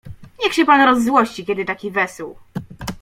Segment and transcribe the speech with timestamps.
[0.43, 2.35] Niech się pan rozzłości, kiedy taki wesół.